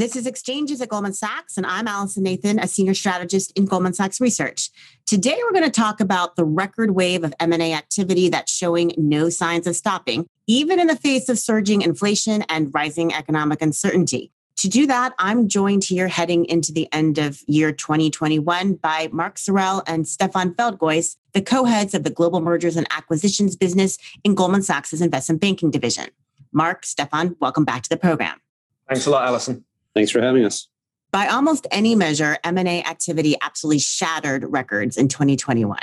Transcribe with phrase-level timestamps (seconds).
[0.00, 3.92] This is Exchanges at Goldman Sachs, and I'm Allison Nathan, a senior strategist in Goldman
[3.92, 4.70] Sachs Research.
[5.04, 9.28] Today, we're going to talk about the record wave of M&A activity that's showing no
[9.28, 14.32] signs of stopping, even in the face of surging inflation and rising economic uncertainty.
[14.60, 19.36] To do that, I'm joined here heading into the end of year 2021 by Mark
[19.36, 24.62] Sorrell and Stephan Feldgoise, the co-heads of the global mergers and acquisitions business in Goldman
[24.62, 26.06] Sachs' investment banking division.
[26.52, 28.40] Mark, Stephan, welcome back to the program.
[28.88, 29.66] Thanks a lot, Allison.
[29.94, 30.68] Thanks for having us.
[31.12, 35.78] By almost any measure, M&A activity absolutely shattered records in 2021.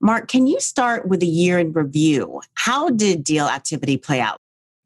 [0.00, 2.40] Mark, can you start with a year in review?
[2.54, 4.38] How did deal activity play out?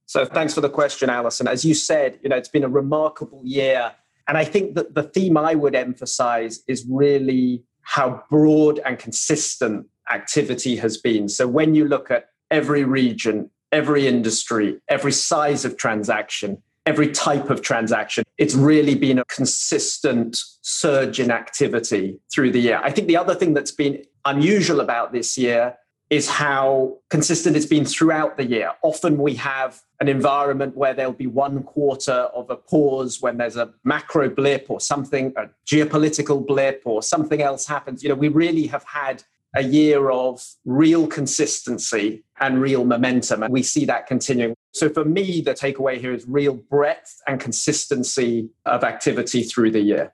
[0.05, 1.49] So thanks for the question, Allison.
[1.49, 3.93] As you said, you know, it's been a remarkable year.
[4.29, 9.87] And I think that the theme I would emphasize is really how broad and consistent
[10.13, 11.29] activity has been.
[11.29, 17.51] So when you look at every region, every industry, every size of transaction, every type
[17.51, 18.25] of transaction.
[18.39, 22.81] It's really been a consistent surge in activity through the year.
[22.83, 25.77] I think the other thing that's been unusual about this year
[26.09, 28.71] is how consistent it's been throughout the year.
[28.83, 33.57] Often we have an environment where there'll be one quarter of a pause when there's
[33.57, 38.05] a macro blip or something, a geopolitical blip or something else happens.
[38.05, 39.25] You know, we really have had
[39.55, 43.43] a year of real consistency and real momentum.
[43.43, 44.55] And we see that continuing.
[44.73, 49.81] So for me, the takeaway here is real breadth and consistency of activity through the
[49.81, 50.13] year.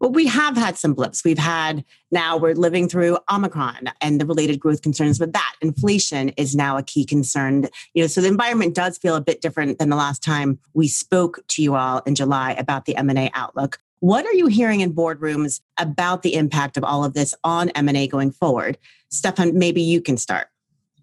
[0.00, 1.24] Well, we have had some blips.
[1.24, 5.54] We've had now we're living through Omicron and the related growth concerns with that.
[5.62, 7.68] Inflation is now a key concern.
[7.94, 10.88] You know, so the environment does feel a bit different than the last time we
[10.88, 13.78] spoke to you all in July about the M&A outlook.
[14.04, 18.06] What are you hearing in boardrooms about the impact of all of this on M&A
[18.06, 18.76] going forward?
[19.08, 20.48] Stephan, maybe you can start.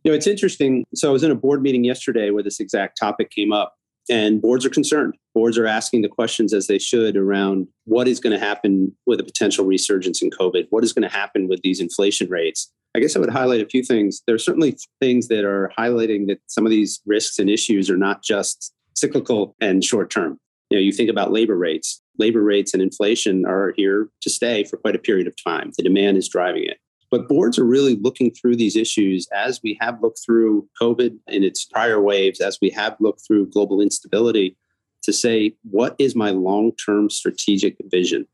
[0.03, 0.85] You know, it's interesting.
[0.94, 3.73] So I was in a board meeting yesterday where this exact topic came up,
[4.07, 5.16] and boards are concerned.
[5.33, 9.19] Boards are asking the questions as they should around what is going to happen with
[9.19, 10.67] a potential resurgence in COVID?
[10.69, 12.72] What is going to happen with these inflation rates?
[12.94, 14.22] I guess I would highlight a few things.
[14.28, 17.97] There are certainly things that are highlighting that some of these risks and issues are
[17.97, 20.38] not just cyclical and short term.
[20.69, 24.63] You know, you think about labor rates labor rates and inflation are here to stay
[24.63, 25.72] for quite a period of time.
[25.77, 26.77] The demand is driving it.
[27.09, 31.44] But boards are really looking through these issues as we have looked through COVID in
[31.44, 34.55] its prior waves, as we have looked through global instability
[35.03, 38.28] to say, what is my long term strategic vision?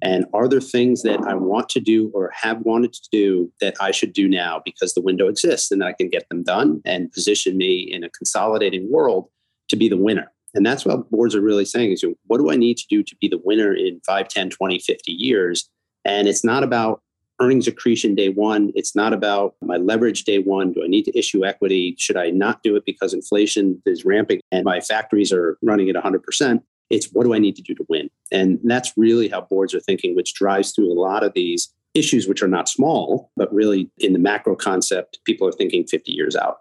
[0.00, 3.76] And are there things that I want to do or have wanted to do that
[3.80, 7.12] I should do now because the window exists and I can get them done and
[7.12, 9.28] position me in a consolidating world
[9.68, 10.32] to be the winner?
[10.54, 13.16] And that's what boards are really saying is what do I need to do to
[13.20, 15.68] be the winner in 5, 10, 20, 50 years?
[16.04, 17.00] And it's not about
[17.40, 18.70] earnings accretion day one.
[18.74, 20.72] It's not about my leverage day one.
[20.72, 21.96] Do I need to issue equity?
[21.98, 25.96] Should I not do it because inflation is ramping and my factories are running at
[25.96, 26.62] 100%?
[26.90, 28.10] It's what do I need to do to win?
[28.30, 32.28] And that's really how boards are thinking, which drives through a lot of these issues,
[32.28, 36.36] which are not small, but really in the macro concept, people are thinking 50 years
[36.36, 36.58] out.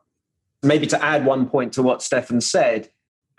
[0.63, 2.89] Maybe to add one point to what Stephan said,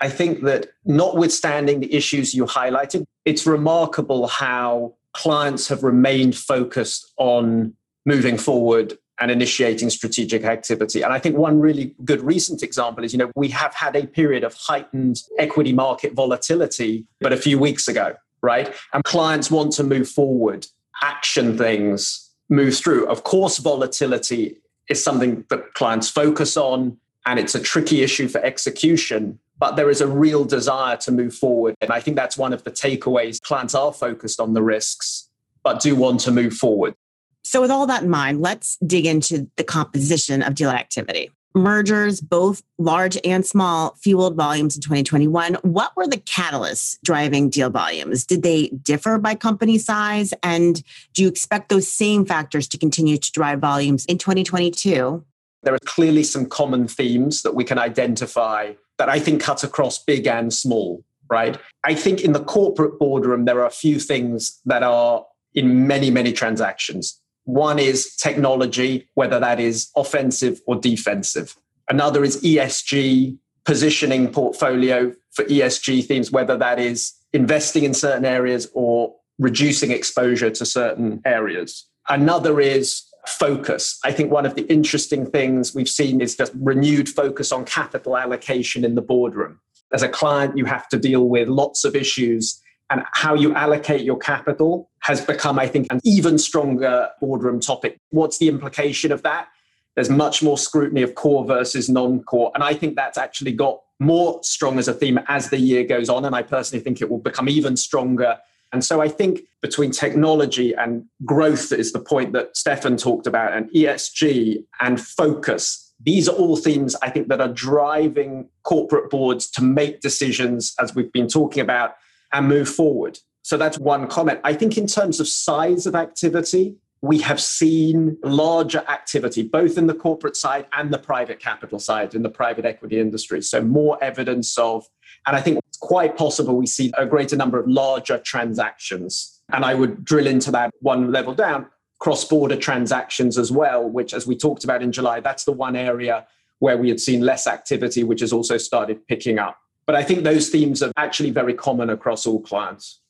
[0.03, 7.13] I think that notwithstanding the issues you highlighted, it's remarkable how clients have remained focused
[7.19, 7.75] on
[8.05, 11.03] moving forward and initiating strategic activity.
[11.03, 14.09] And I think one really good recent example is, you know, we have had a
[14.09, 18.75] period of heightened equity market volatility, but a few weeks ago, right?
[18.93, 20.67] And clients want to move forward,
[21.01, 23.07] action things, move through.
[23.07, 24.57] Of course, volatility
[24.89, 29.89] is something that clients focus on, and it's a tricky issue for execution but there
[29.89, 31.77] is a real desire to move forward.
[31.81, 33.41] And I think that's one of the takeaways.
[33.41, 35.29] Clients are focused on the risks,
[35.63, 36.97] but do want to move forward.
[37.45, 41.31] So, with all that in mind, let's dig into the composition of deal activity.
[41.55, 45.55] Mergers, both large and small, fueled volumes in 2021.
[45.63, 48.27] What were the catalysts driving deal volumes?
[48.27, 50.35] Did they differ by company size?
[50.43, 50.83] And
[51.15, 55.25] do you expect those same factors to continue to drive volumes in 2022?
[55.63, 59.99] There are clearly some common themes that we can identify that I think cut across
[59.99, 61.59] big and small, right?
[61.83, 66.09] I think in the corporate boardroom, there are a few things that are in many,
[66.09, 67.21] many transactions.
[67.43, 71.57] One is technology, whether that is offensive or defensive.
[71.89, 78.71] Another is ESG, positioning portfolio for ESG themes, whether that is investing in certain areas
[78.73, 81.89] or reducing exposure to certain areas.
[82.09, 83.99] Another is focus.
[84.05, 88.17] I think one of the interesting things we've seen is just renewed focus on capital
[88.17, 89.61] allocation in the boardroom.
[89.93, 92.61] As a client, you have to deal with lots of issues,
[92.93, 97.99] and how you allocate your capital has become, I think, an even stronger boardroom topic.
[98.11, 99.49] What's the implication of that?
[99.95, 102.51] There's much more scrutiny of core versus non core.
[102.55, 106.09] And I think that's actually got more strong as a theme as the year goes
[106.09, 106.25] on.
[106.25, 108.39] And I personally think it will become even stronger.
[108.73, 113.53] And so I think between technology and growth is the point that Stephan talked about,
[113.53, 115.95] and ESG and focus.
[116.01, 120.95] These are all themes I think that are driving corporate boards to make decisions, as
[120.95, 121.95] we've been talking about,
[122.33, 123.19] and move forward.
[123.43, 124.41] So that's one comment.
[124.43, 129.89] I think in terms of size of activity, we have seen larger activity, both in
[129.89, 133.43] the corporate side and the private capital side in the private equity industry.
[133.43, 134.87] So, more evidence of,
[135.27, 139.41] and I think it's quite possible we see a greater number of larger transactions.
[139.53, 141.67] And I would drill into that one level down
[142.03, 145.77] cross border transactions as well, which, as we talked about in July, that's the one
[145.77, 146.27] area
[146.59, 149.57] where we had seen less activity, which has also started picking up.
[149.87, 153.01] But I think those themes are actually very common across all clients.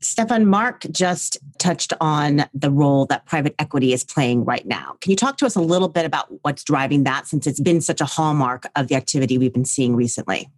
[0.00, 4.96] Stephan, Mark just touched on the role that private equity is playing right now.
[5.00, 7.80] Can you talk to us a little bit about what's driving that since it's been
[7.80, 10.50] such a hallmark of the activity we've been seeing recently?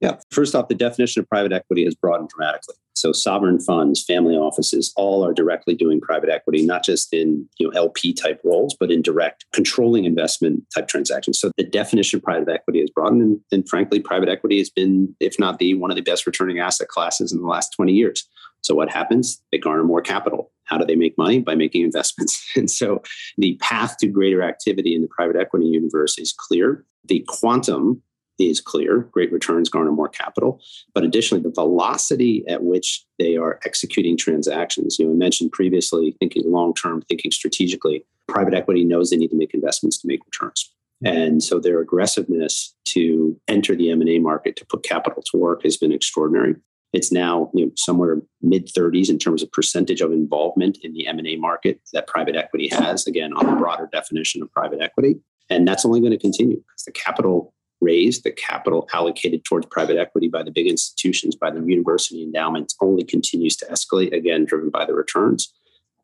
[0.00, 0.16] Yeah.
[0.30, 2.74] First off, the definition of private equity has broadened dramatically.
[2.94, 7.66] So sovereign funds, family offices, all are directly doing private equity, not just in you
[7.66, 11.38] know LP type roles, but in direct controlling investment type transactions.
[11.38, 15.14] So the definition of private equity has broadened, and, and frankly, private equity has been,
[15.20, 18.26] if not the one of the best returning asset classes in the last 20 years.
[18.62, 19.42] So what happens?
[19.52, 20.50] They garner more capital.
[20.64, 21.40] How do they make money?
[21.40, 22.46] By making investments.
[22.56, 23.02] And so
[23.38, 26.84] the path to greater activity in the private equity universe is clear.
[27.06, 28.02] The quantum
[28.48, 29.08] is clear.
[29.12, 30.60] Great returns garner more capital.
[30.94, 34.98] But additionally, the velocity at which they are executing transactions.
[34.98, 38.04] You know, I mentioned previously thinking long term, thinking strategically.
[38.28, 40.72] Private equity knows they need to make investments to make returns.
[41.04, 45.76] And so their aggressiveness to enter the M&A market to put capital to work has
[45.76, 46.56] been extraordinary.
[46.92, 51.06] It's now you know, somewhere mid 30s in terms of percentage of involvement in the
[51.06, 55.20] M&A market that private equity has, again, on the broader definition of private equity.
[55.48, 59.96] And that's only going to continue because the capital raised, the capital allocated towards private
[59.96, 64.70] equity by the big institutions, by the university endowments only continues to escalate, again, driven
[64.70, 65.52] by the returns.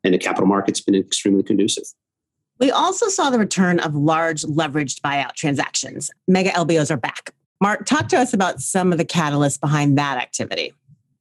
[0.03, 1.85] And the capital market's been extremely conducive.
[2.59, 6.09] We also saw the return of large leveraged buyout transactions.
[6.27, 7.31] Mega LBOs are back.
[7.61, 10.73] Mark, talk to us about some of the catalysts behind that activity.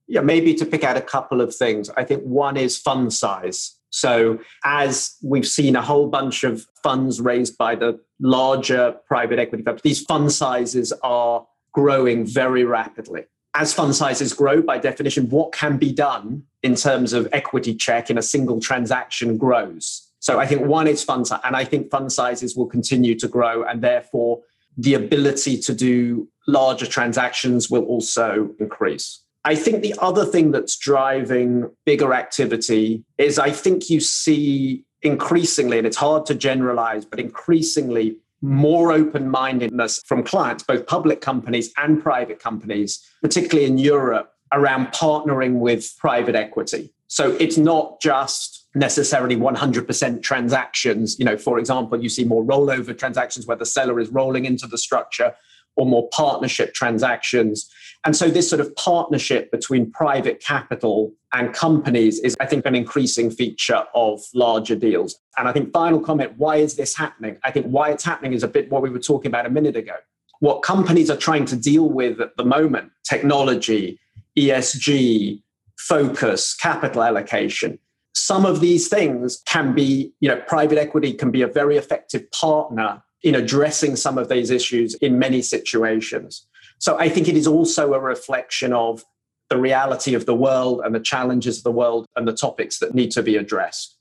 [0.06, 1.91] Yeah, maybe to pick out a couple of things.
[1.91, 3.76] I think one is fund size.
[3.91, 9.62] So, as we've seen a whole bunch of funds raised by the larger private equity
[9.62, 13.24] firms, these fund sizes are growing very rapidly.
[13.54, 18.10] As fund sizes grow, by definition, what can be done in terms of equity check
[18.10, 20.10] in a single transaction grows.
[20.18, 23.28] So, I think one is fund size, and I think fund sizes will continue to
[23.28, 24.42] grow, and therefore
[24.76, 29.22] the ability to do larger transactions will also increase.
[29.44, 35.78] I think the other thing that's driving bigger activity is I think you see increasingly,
[35.78, 41.72] and it's hard to generalize, but increasingly more open mindedness from clients, both public companies
[41.76, 46.93] and private companies, particularly in Europe, around partnering with private equity.
[47.08, 51.19] So it's not just necessarily 100% transactions.
[51.19, 54.66] You know, for example, you see more rollover transactions where the seller is rolling into
[54.66, 55.34] the structure
[55.76, 57.70] or more partnership transactions.
[58.05, 62.75] And so this sort of partnership between private capital and companies is, I think, an
[62.75, 65.19] increasing feature of larger deals.
[65.37, 67.38] And I think final comment, why is this happening?
[67.44, 69.76] I think why it's happening is a bit what we were talking about a minute
[69.76, 69.97] ago.
[70.40, 73.99] What companies are trying to deal with at the moment, technology,
[74.38, 75.42] ESG,
[75.78, 77.78] focus, capital allocation,
[78.14, 82.30] some of these things can be, you know, private equity can be a very effective
[82.30, 86.46] partner in addressing some of these issues in many situations.
[86.78, 89.04] So I think it is also a reflection of
[89.49, 92.94] the reality of the world and the challenges of the world and the topics that
[92.94, 93.96] need to be addressed.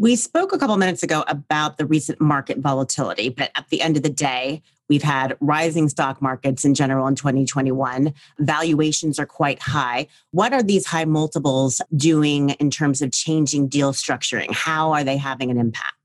[0.00, 3.96] We spoke a couple minutes ago about the recent market volatility, but at the end
[3.96, 8.14] of the day, we've had rising stock markets in general in 2021.
[8.38, 10.06] Valuations are quite high.
[10.30, 14.52] What are these high multiples doing in terms of changing deal structuring?
[14.52, 15.97] How are they having an impact?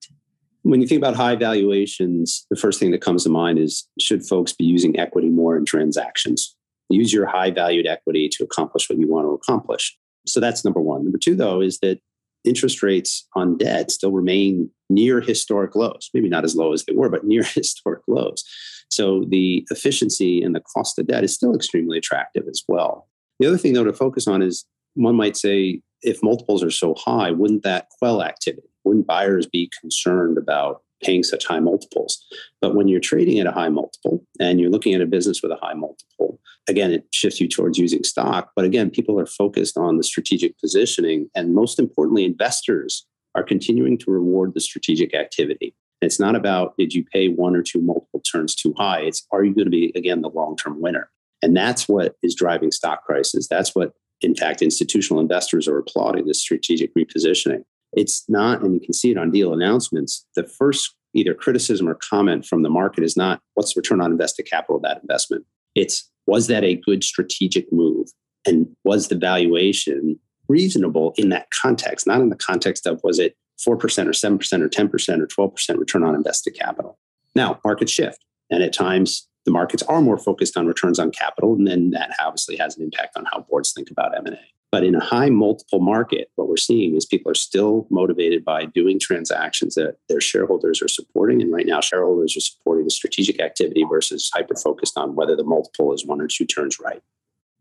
[0.63, 4.25] When you think about high valuations, the first thing that comes to mind is should
[4.25, 6.55] folks be using equity more in transactions?
[6.89, 9.97] Use your high valued equity to accomplish what you want to accomplish.
[10.25, 11.03] So that's number one.
[11.03, 11.99] Number two, though, is that
[12.45, 16.93] interest rates on debt still remain near historic lows, maybe not as low as they
[16.93, 18.43] were, but near historic lows.
[18.89, 23.09] So the efficiency and the cost of debt is still extremely attractive as well.
[23.39, 26.93] The other thing, though, to focus on is one might say if multiples are so
[26.95, 28.67] high, wouldn't that quell activity?
[28.83, 32.25] Wouldn't buyers be concerned about paying such high multiples?
[32.61, 35.51] But when you're trading at a high multiple and you're looking at a business with
[35.51, 38.51] a high multiple, again, it shifts you towards using stock.
[38.55, 41.29] But again, people are focused on the strategic positioning.
[41.35, 45.75] And most importantly, investors are continuing to reward the strategic activity.
[46.01, 49.01] It's not about did you pay one or two multiple turns too high?
[49.01, 51.09] It's are you going to be, again, the long term winner?
[51.41, 53.47] And that's what is driving stock prices.
[53.49, 57.63] That's what, in fact, institutional investors are applauding this strategic repositioning.
[57.93, 61.95] It's not, and you can see it on deal announcements, the first either criticism or
[61.95, 65.45] comment from the market is not what's the return on invested capital of that investment.
[65.75, 68.07] It's was that a good strategic move?
[68.45, 73.35] And was the valuation reasonable in that context, not in the context of was it
[73.65, 76.97] 4% or 7% or 10% or 12% return on invested capital.
[77.35, 78.23] Now, markets shift.
[78.49, 81.53] And at times, the markets are more focused on returns on capital.
[81.55, 84.39] And then that obviously has an impact on how boards think about M&A.
[84.73, 88.65] But in a high multiple market, what we're seeing is people are still motivated by
[88.65, 91.43] doing transactions that their shareholders are supporting.
[91.43, 95.43] And right now, shareholders are supporting the strategic activity versus hyper focused on whether the
[95.43, 97.03] multiple is one or two turns right.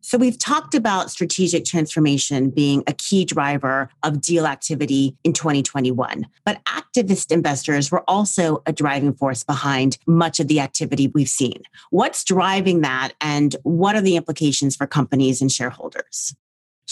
[0.01, 6.27] So, we've talked about strategic transformation being a key driver of deal activity in 2021.
[6.47, 11.63] But activist investors were also a driving force behind much of the activity we've seen.
[11.91, 16.35] What's driving that, and what are the implications for companies and shareholders?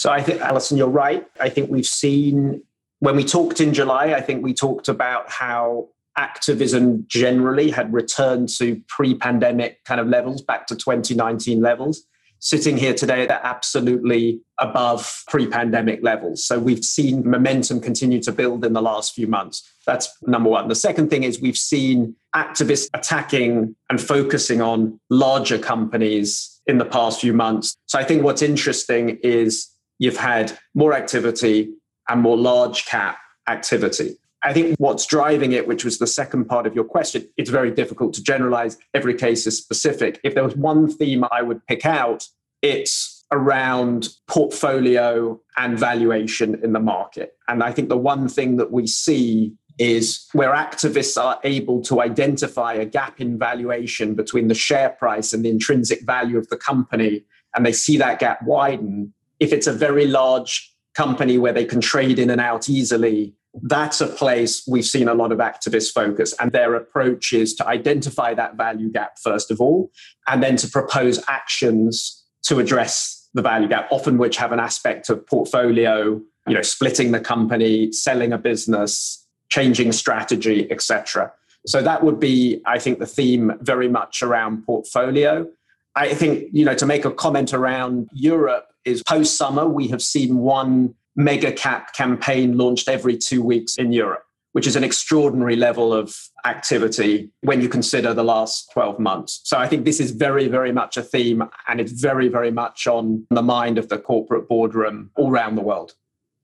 [0.01, 1.27] So I think, Allison, you're right.
[1.39, 2.63] I think we've seen,
[3.01, 8.49] when we talked in July, I think we talked about how activism generally had returned
[8.57, 12.03] to pre pandemic kind of levels, back to 2019 levels.
[12.39, 16.43] Sitting here today, they're absolutely above pre pandemic levels.
[16.43, 19.71] So we've seen momentum continue to build in the last few months.
[19.85, 20.67] That's number one.
[20.67, 26.85] The second thing is we've seen activists attacking and focusing on larger companies in the
[26.85, 27.75] past few months.
[27.85, 29.70] So I think what's interesting is
[30.01, 31.71] you've had more activity
[32.09, 34.17] and more large cap activity.
[34.43, 37.69] I think what's driving it, which was the second part of your question, it's very
[37.69, 38.79] difficult to generalize.
[38.95, 40.19] Every case is specific.
[40.23, 42.27] If there was one theme I would pick out,
[42.63, 47.35] it's around portfolio and valuation in the market.
[47.47, 52.01] And I think the one thing that we see is where activists are able to
[52.01, 56.57] identify a gap in valuation between the share price and the intrinsic value of the
[56.57, 57.23] company,
[57.55, 61.81] and they see that gap widen, if it's a very large company where they can
[61.81, 63.33] trade in and out easily,
[63.63, 66.33] that's a place we've seen a lot of activists focus.
[66.39, 69.91] And their approach is to identify that value gap, first of all,
[70.27, 75.09] and then to propose actions to address the value gap, often which have an aspect
[75.09, 81.31] of portfolio, you know, splitting the company, selling a business, changing strategy, etc.
[81.65, 85.47] So that would be, I think, the theme very much around portfolio.
[85.95, 90.01] I think, you know, to make a comment around Europe, is post summer, we have
[90.01, 94.23] seen one mega cap campaign launched every two weeks in Europe,
[94.53, 99.41] which is an extraordinary level of activity when you consider the last 12 months.
[99.43, 102.87] So I think this is very, very much a theme and it's very, very much
[102.87, 105.95] on the mind of the corporate boardroom all around the world.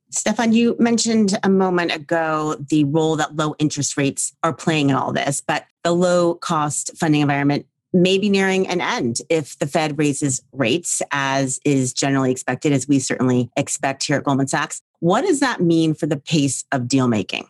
[0.09, 4.95] Stephan, you mentioned a moment ago the role that low interest rates are playing in
[4.95, 9.67] all this, but the low cost funding environment may be nearing an end if the
[9.67, 14.81] Fed raises rates, as is generally expected, as we certainly expect here at Goldman Sachs.
[14.99, 17.47] What does that mean for the pace of deal making?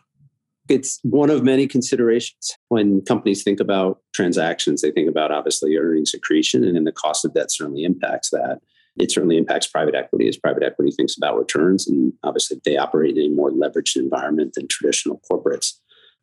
[0.68, 4.82] It's one of many considerations when companies think about transactions.
[4.82, 8.60] They think about obviously earnings accretion, and then the cost of debt certainly impacts that.
[8.98, 11.86] It certainly impacts private equity as private equity thinks about returns.
[11.86, 15.74] And obviously, they operate in a more leveraged environment than traditional corporates.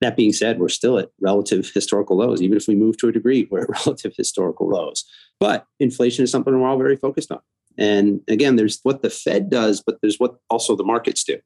[0.05, 2.39] That being said, we're still at relative historical lows.
[2.39, 5.03] Even if we move to a degree, we're at relative historical lows.
[5.39, 7.39] But inflation is something we're all very focused on.
[7.75, 11.39] And again, there's what the Fed does, but there's what also the markets do.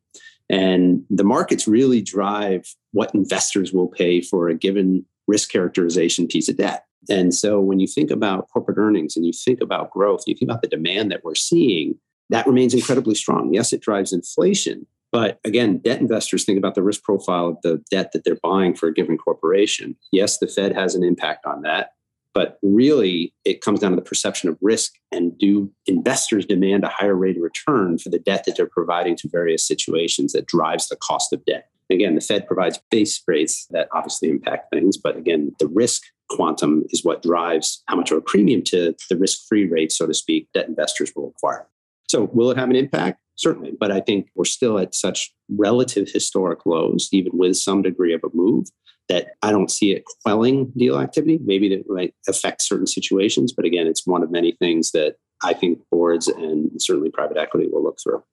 [0.50, 6.50] And the markets really drive what investors will pay for a given risk characterization piece
[6.50, 6.84] of debt.
[7.10, 10.52] And so when you think about corporate earnings and you think about growth, you think
[10.52, 11.96] about the demand that we're seeing,
[12.30, 13.54] that remains incredibly strong.
[13.54, 17.84] Yes, it drives inflation, but again, debt investors think about the risk profile of the
[17.90, 19.96] debt that they're buying for a given corporation.
[20.12, 21.94] Yes, the Fed has an impact on that,
[22.34, 26.90] but really it comes down to the perception of risk and do investors demand a
[26.90, 30.88] higher rate of return for the debt that they're providing to various situations that drives
[30.88, 31.70] the cost of debt.
[31.92, 36.84] Again, the Fed provides base rates that obviously impact things, but again, the risk quantum
[36.92, 40.14] is what drives how much of a premium to the risk free rate, so to
[40.14, 41.68] speak, that investors will acquire.
[42.08, 43.20] So, will it have an impact?
[43.40, 43.72] Certainly.
[43.80, 48.22] But I think we're still at such relative historic lows, even with some degree of
[48.24, 48.68] a move,
[49.08, 51.40] that I don't see it quelling deal activity.
[51.44, 53.54] Maybe that might affect certain situations.
[53.54, 57.70] But again, it's one of many things that I think boards and certainly private equity
[57.72, 58.24] will look through.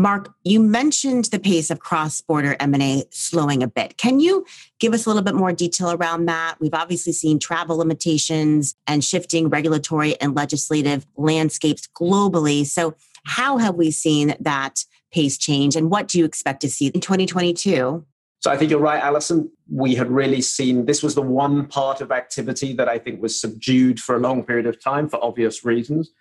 [0.00, 3.96] Mark, you mentioned the pace of cross-border M&A slowing a bit.
[3.96, 4.46] Can you
[4.78, 6.54] give us a little bit more detail around that?
[6.60, 12.64] We've obviously seen travel limitations and shifting regulatory and legislative landscapes globally.
[12.64, 16.86] So how have we seen that pace change and what do you expect to see
[16.86, 18.04] in 2022?
[18.38, 19.50] So I think you're right, Allison.
[19.68, 23.40] We had really seen this was the one part of activity that I think was
[23.40, 26.12] subdued for a long period of time for obvious reasons.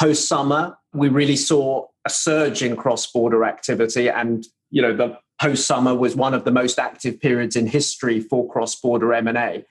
[0.00, 4.08] Post summer, we really saw a surge in cross border activity.
[4.08, 8.20] And, you know, the post summer was one of the most active periods in history
[8.20, 9.64] for cross border M&A.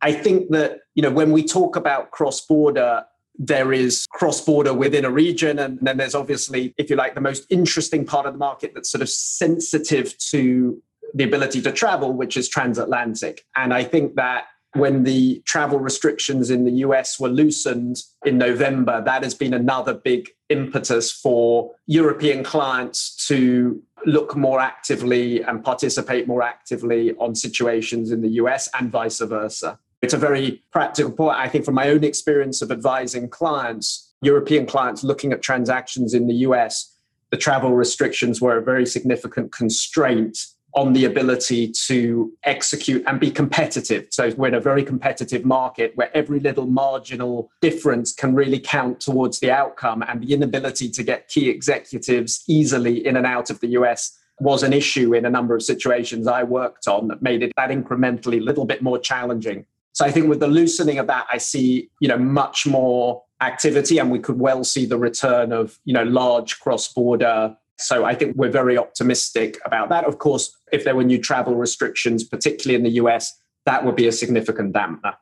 [0.00, 3.04] I think that, you know, when we talk about cross border,
[3.38, 5.58] there is cross border within a region.
[5.58, 8.90] And then there's obviously, if you like, the most interesting part of the market that's
[8.90, 10.82] sort of sensitive to
[11.14, 13.44] the ability to travel, which is transatlantic.
[13.56, 19.02] And I think that when the travel restrictions in the US were loosened in November,
[19.04, 26.26] that has been another big impetus for European clients to look more actively and participate
[26.26, 29.78] more actively on situations in the US and vice versa.
[30.00, 31.36] It's a very practical point.
[31.36, 36.26] I think from my own experience of advising clients, European clients looking at transactions in
[36.26, 36.96] the US,
[37.30, 40.38] the travel restrictions were a very significant constraint
[40.74, 44.06] on the ability to execute and be competitive.
[44.10, 49.00] So we're in a very competitive market where every little marginal difference can really count
[49.00, 50.02] towards the outcome.
[50.06, 54.62] And the inability to get key executives easily in and out of the US was
[54.62, 58.38] an issue in a number of situations I worked on that made it that incrementally
[58.38, 59.66] a little bit more challenging.
[59.92, 63.98] So I think with the loosening of that, I see, you know, much more activity
[63.98, 68.36] and we could well see the return of, you know, large cross-border so I think
[68.36, 70.04] we're very optimistic about that.
[70.04, 73.32] Of course, if there were new travel restrictions, particularly in the US,
[73.66, 75.14] that would be a significant dampener.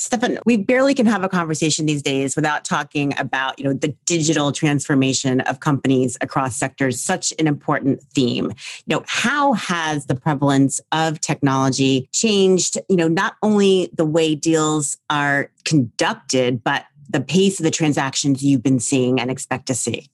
[0.00, 3.96] Stephan, we barely can have a conversation these days without talking about, you know, the
[4.06, 8.52] digital transformation of companies across sectors, such an important theme.
[8.86, 14.36] You know, how has the prevalence of technology changed, you know, not only the way
[14.36, 19.74] deals are conducted, but the pace of the transactions you've been seeing and expect to
[19.74, 20.08] see?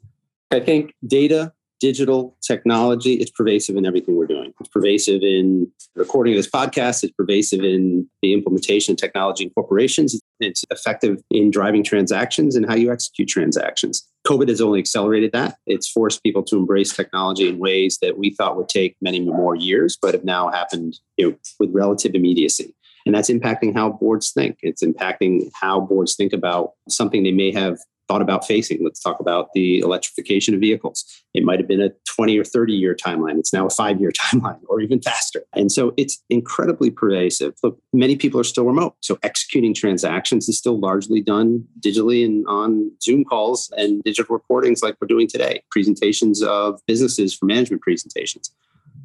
[0.51, 4.53] I think data digital technology, it's pervasive in everything we're doing.
[4.61, 7.05] It's pervasive in recording this podcast.
[7.05, 10.19] It's pervasive in the implementation of technology in corporations.
[10.41, 14.07] It's effective in driving transactions and how you execute transactions.
[14.27, 15.57] COVID has only accelerated that.
[15.67, 19.55] It's forced people to embrace technology in ways that we thought would take many more
[19.55, 22.75] years, but have now happened you know, with relative immediacy.
[23.07, 24.59] And that's impacting how boards think.
[24.63, 28.83] It's impacting how boards think about something they may have thought about facing.
[28.85, 31.05] Let's talk about the electrification of vehicles.
[31.33, 33.39] It might have been a 20 or 30 year timeline.
[33.39, 35.43] It's now a five year timeline or even faster.
[35.55, 37.55] And so it's incredibly pervasive.
[37.63, 38.95] Look, many people are still remote.
[39.01, 44.83] So executing transactions is still largely done digitally and on Zoom calls and digital recordings
[44.83, 48.51] like we're doing today, presentations of businesses for management presentations.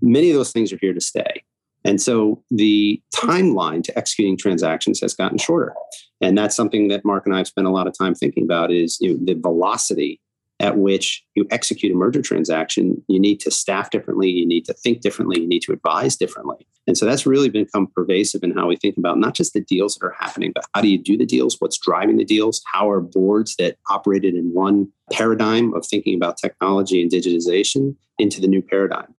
[0.02, 1.44] Many of those things are here to stay.
[1.86, 5.74] And so the timeline to executing transactions has gotten shorter.
[6.22, 8.72] And that's something that Mark and I have spent a lot of time thinking about
[8.72, 10.20] is you know, the velocity
[10.60, 14.74] at which you execute a merger transaction, you need to staff differently, you need to
[14.74, 16.68] think differently, you need to advise differently.
[16.86, 19.96] And so that's really become pervasive in how we think about not just the deals
[19.96, 21.56] that are happening, but how do you do the deals?
[21.60, 22.62] What's driving the deals?
[22.66, 28.42] How are boards that operated in one paradigm of thinking about technology and digitization into
[28.42, 29.16] the new paradigm?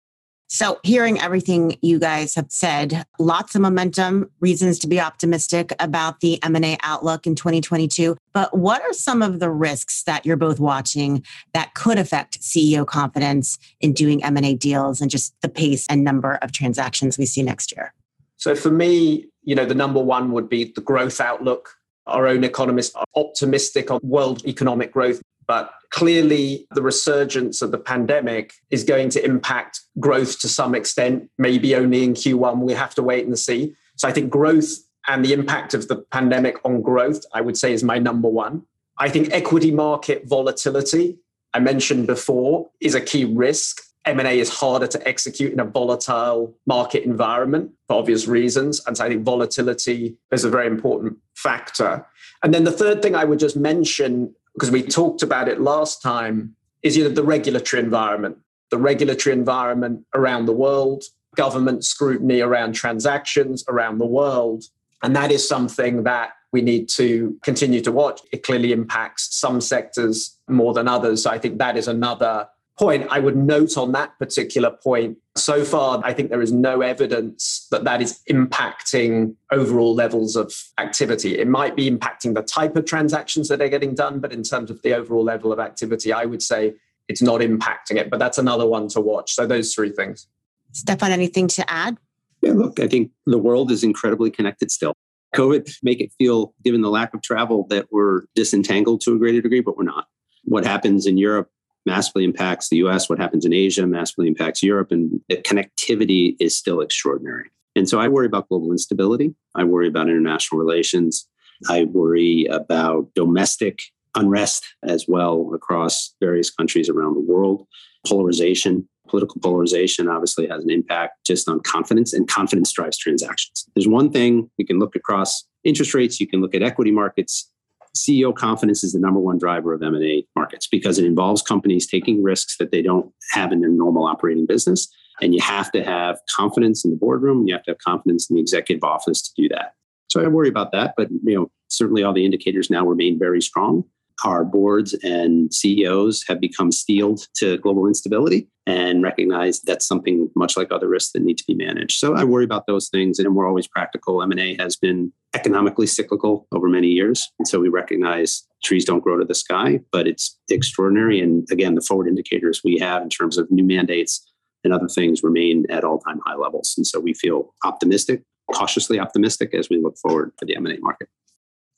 [0.52, 6.22] So, hearing everything you guys have said, lots of momentum, reasons to be optimistic about
[6.22, 8.18] the M&A outlook in 2022.
[8.34, 12.84] But what are some of the risks that you're both watching that could affect CEO
[12.84, 17.44] confidence in doing M&A deals and just the pace and number of transactions we see
[17.44, 17.94] next year?
[18.38, 21.76] So, for me, you know, the number one would be the growth outlook.
[22.08, 27.80] Our own economists are optimistic on world economic growth but clearly, the resurgence of the
[27.80, 32.60] pandemic is going to impact growth to some extent, maybe only in Q1.
[32.60, 33.74] We have to wait and see.
[33.96, 34.70] So I think growth
[35.08, 38.62] and the impact of the pandemic on growth, I would say, is my number one.
[39.00, 41.18] I think equity market volatility,
[41.56, 43.82] I mentioned before, is a key risk.
[44.06, 48.86] M&A is harder to execute in a volatile market environment for obvious reasons.
[48.86, 52.06] And so I think volatility is a very important factor.
[52.44, 56.02] And then the third thing I would just mention because we talked about it last
[56.02, 58.38] time, is you know, the regulatory environment,
[58.72, 64.66] the regulatory environment around the world, government scrutiny around transactions around the world.
[65.02, 68.20] And that is something that we need to continue to watch.
[68.34, 71.24] It clearly impacts some sectors more than others.
[71.24, 72.48] So I think that is another
[72.80, 75.18] point I would note on that particular point.
[75.36, 80.54] So far, I think there is no evidence that that is impacting overall levels of
[80.78, 81.38] activity.
[81.38, 84.72] It might be impacting the type of transactions that are getting done, but in terms
[84.72, 86.74] of the overall level of activity, I would say
[87.10, 88.10] it's not impacting it.
[88.10, 89.34] But that's another one to watch.
[89.34, 90.28] So those three things.
[90.72, 91.98] Stephan, anything to add?
[92.42, 94.94] Yeah, look, I think the world is incredibly connected still.
[95.36, 99.42] COVID make it feel, given the lack of travel, that we're disentangled to a greater
[99.42, 100.08] degree, but we're not.
[100.46, 101.52] What happens in Europe
[101.86, 106.56] massively impacts the US, what happens in Asia massively impacts Europe, and the connectivity is
[106.56, 107.50] still extraordinary.
[107.76, 109.34] And so I worry about global instability.
[109.56, 111.28] I worry about international relations.
[111.70, 113.82] I worry about domestic
[114.16, 117.66] unrest as well across various countries around the world.
[118.08, 123.66] Polarization, political polarization obviously has an impact just on confidence, and confidence drives transactions.
[123.76, 127.52] There's one thing you can look across interest rates, you can look at equity markets.
[127.98, 132.24] CEO confidence is the number one driver of M&A markets because it involves companies taking
[132.24, 134.88] risks that they don't have in their normal operating business.
[135.22, 137.46] And you have to have confidence in the boardroom.
[137.48, 139.74] You have to have confidence in the executive office to do that.
[140.10, 143.42] So I worry about that, but you know, certainly all the indicators now remain very
[143.42, 143.84] strong.
[144.24, 150.56] Our boards and CEOs have become steeled to global instability and recognize that's something much
[150.58, 151.98] like other risks that need to be managed.
[151.98, 154.22] So I worry about those things, and we're always practical.
[154.22, 159.18] M&A has been economically cyclical over many years, and so we recognize trees don't grow
[159.18, 161.20] to the sky, but it's extraordinary.
[161.22, 164.26] And again, the forward indicators we have in terms of new mandates
[164.64, 168.22] and other things remain at all-time high levels, and so we feel optimistic,
[168.54, 171.08] cautiously optimistic as we look forward for the M&A market.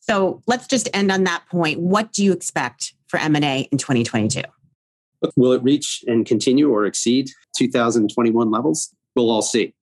[0.01, 1.79] So let's just end on that point.
[1.79, 4.41] What do you expect for M&A in 2022?
[5.35, 8.93] Will it reach and continue or exceed 2021 levels?
[9.15, 9.73] We'll all see.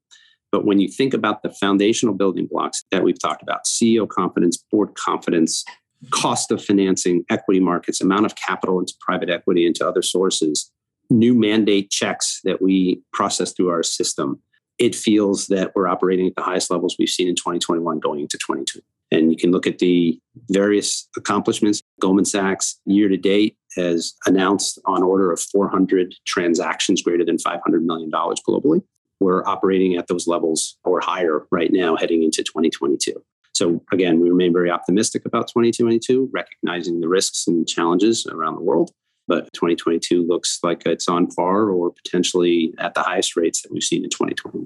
[0.52, 4.58] But when you think about the foundational building blocks that we've talked about CEO confidence,
[4.72, 5.64] board confidence,
[6.12, 10.72] cost of financing, equity markets, amount of capital into private equity, into other sources,
[11.10, 14.42] new mandate checks that we process through our system,
[14.78, 18.38] it feels that we're operating at the highest levels we've seen in 2021 going into
[18.38, 18.80] 22.
[19.12, 20.20] And you can look at the
[20.52, 21.82] various accomplishments.
[22.00, 27.60] Goldman Sachs year to date has announced on order of 400 transactions greater than $500
[27.84, 28.82] million globally.
[29.20, 33.22] We're operating at those levels or higher right now heading into 2022.
[33.54, 38.62] So again, we remain very optimistic about 2022, recognizing the risks and challenges around the
[38.62, 38.92] world.
[39.28, 43.84] But 2022 looks like it's on par or potentially at the highest rates that we've
[43.84, 44.66] seen in 2021.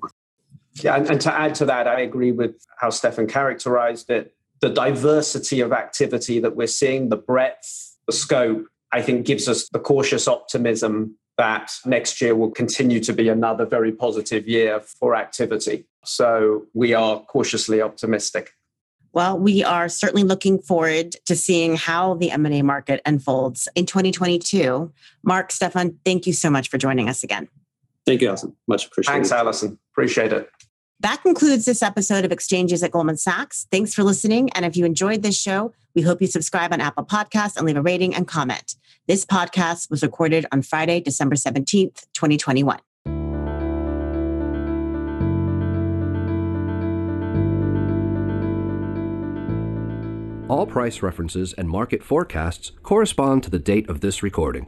[0.81, 4.33] Yeah, and, and, to add to that, I agree with how Stephan characterized it.
[4.59, 9.69] The diversity of activity that we're seeing, the breadth, the scope, I think gives us
[9.69, 15.15] the cautious optimism that next year will continue to be another very positive year for
[15.15, 15.85] activity.
[16.05, 18.51] So we are cautiously optimistic.
[19.13, 24.91] Well, we are certainly looking forward to seeing how the M&A market unfolds in 2022.
[25.23, 27.47] Mark, Stephan, thank you so much for joining us again.
[28.05, 28.55] Thank you, Allison.
[28.67, 29.15] Much appreciated.
[29.15, 29.79] Thanks, Allison.
[29.93, 30.49] Appreciate it.
[30.99, 33.67] That concludes this episode of Exchanges at Goldman Sachs.
[33.71, 34.49] Thanks for listening.
[34.51, 37.75] And if you enjoyed this show, we hope you subscribe on Apple Podcasts and leave
[37.75, 38.75] a rating and comment.
[39.05, 42.79] This podcast was recorded on Friday, December 17th, 2021.
[50.49, 54.67] All price references and market forecasts correspond to the date of this recording.